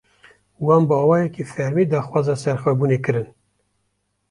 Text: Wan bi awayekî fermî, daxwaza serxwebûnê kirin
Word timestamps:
Wan 0.65 0.83
bi 0.89 0.95
awayekî 1.03 1.43
fermî, 1.53 1.83
daxwaza 1.91 2.35
serxwebûnê 2.43 2.97
kirin 3.05 3.27